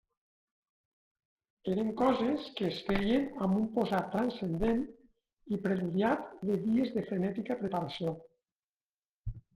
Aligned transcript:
Eren 1.73 1.91
coses 1.99 2.47
que 2.61 2.65
es 2.69 2.79
feien 2.87 3.27
amb 3.47 3.59
un 3.59 3.67
posat 3.75 4.09
transcendent 4.15 4.81
i 5.57 5.61
preludiat 5.67 6.27
de 6.51 6.59
dies 6.67 6.93
de 6.97 7.05
frenètica 7.11 7.59
preparació. 7.63 8.17